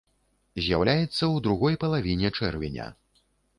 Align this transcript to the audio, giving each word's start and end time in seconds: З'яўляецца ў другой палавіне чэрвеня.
З'яўляецца 0.67 1.13
ў 1.13 1.35
другой 1.49 1.79
палавіне 1.85 2.35
чэрвеня. 2.37 2.91